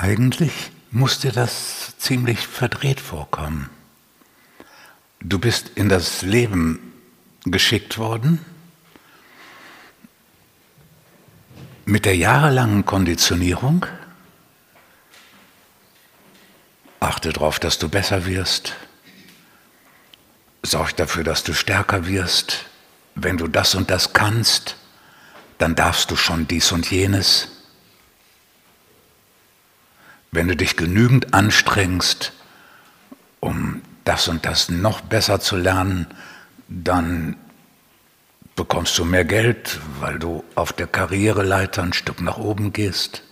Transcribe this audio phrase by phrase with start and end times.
[0.00, 3.68] Eigentlich muss dir das ziemlich verdreht vorkommen.
[5.18, 6.92] Du bist in das Leben
[7.44, 8.38] geschickt worden
[11.84, 13.86] mit der jahrelangen Konditionierung.
[17.00, 18.74] Achte darauf, dass du besser wirst.
[20.62, 22.66] Sorg dafür, dass du stärker wirst.
[23.16, 24.76] Wenn du das und das kannst,
[25.58, 27.57] dann darfst du schon dies und jenes.
[30.30, 32.32] Wenn du dich genügend anstrengst,
[33.40, 36.06] um das und das noch besser zu lernen,
[36.68, 37.36] dann
[38.56, 43.22] bekommst du mehr Geld, weil du auf der Karriereleiter ein Stück nach oben gehst.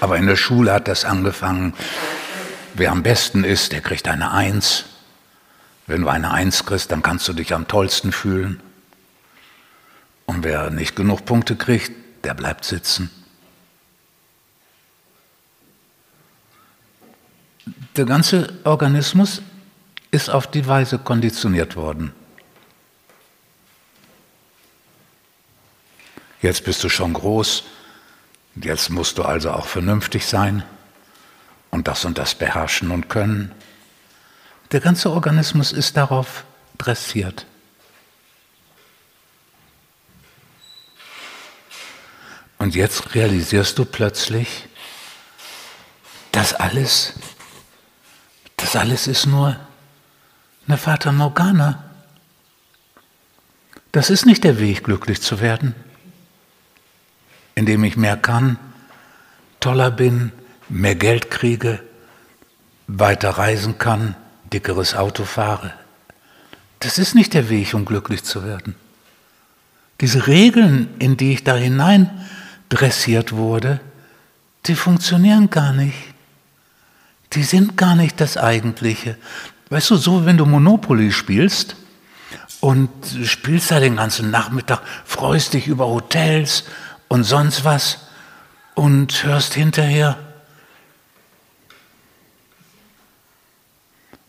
[0.00, 1.74] Aber in der Schule hat das angefangen,
[2.74, 4.84] wer am besten ist, der kriegt eine Eins.
[5.86, 8.60] Wenn du eine Eins kriegst, dann kannst du dich am tollsten fühlen.
[10.26, 11.92] Und wer nicht genug Punkte kriegt,
[12.24, 13.10] der bleibt sitzen.
[17.96, 19.42] Der ganze Organismus
[20.10, 22.12] ist auf die Weise konditioniert worden.
[26.40, 27.62] Jetzt bist du schon groß,
[28.56, 30.64] jetzt musst du also auch vernünftig sein
[31.70, 33.52] und das und das beherrschen und können.
[34.72, 36.44] Der ganze Organismus ist darauf
[36.78, 37.46] dressiert.
[42.58, 44.68] Und jetzt realisierst du plötzlich,
[46.32, 47.14] das alles
[48.72, 49.54] das alles ist nur
[50.66, 51.84] eine Fata Morgana.
[53.92, 55.74] Das ist nicht der Weg, glücklich zu werden,
[57.54, 58.58] indem ich mehr kann,
[59.60, 60.32] toller bin,
[60.70, 61.82] mehr Geld kriege,
[62.86, 64.16] weiter reisen kann,
[64.50, 65.74] dickeres Auto fahre.
[66.80, 68.74] Das ist nicht der Weg, um glücklich zu werden.
[70.00, 72.26] Diese Regeln, in die ich da hinein
[72.70, 73.80] dressiert wurde,
[74.64, 76.11] die funktionieren gar nicht
[77.34, 79.16] die sind gar nicht das Eigentliche.
[79.70, 81.76] Weißt du, so wenn du Monopoly spielst
[82.60, 82.90] und
[83.24, 86.64] spielst da den ganzen Nachmittag, freust dich über Hotels
[87.08, 87.98] und sonst was
[88.74, 90.18] und hörst hinterher,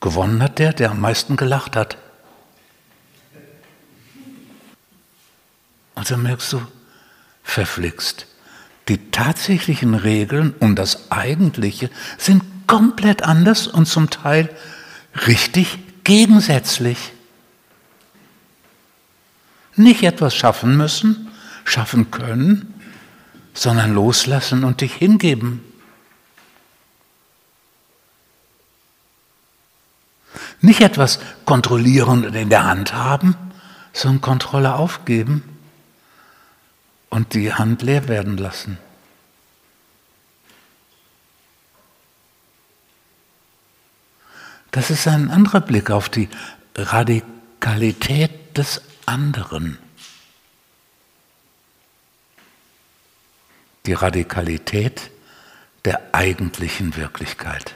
[0.00, 1.96] gewonnen hat der, der am meisten gelacht hat.
[5.94, 6.62] Und dann merkst du,
[7.42, 8.26] verflixt.
[8.88, 14.54] Die tatsächlichen Regeln und das Eigentliche sind komplett anders und zum Teil
[15.26, 17.12] richtig gegensätzlich.
[19.74, 21.28] Nicht etwas schaffen müssen,
[21.64, 22.74] schaffen können,
[23.54, 25.64] sondern loslassen und dich hingeben.
[30.60, 33.36] Nicht etwas kontrollieren und in der Hand haben,
[33.92, 35.42] sondern Kontrolle aufgeben
[37.10, 38.78] und die Hand leer werden lassen.
[44.78, 46.28] Das ist ein anderer Blick auf die
[46.76, 49.76] Radikalität des anderen.
[53.86, 55.10] Die Radikalität
[55.84, 57.74] der eigentlichen Wirklichkeit.